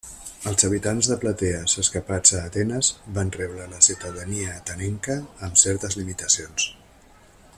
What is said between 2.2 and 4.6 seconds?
a Atenes van rebre la ciutadania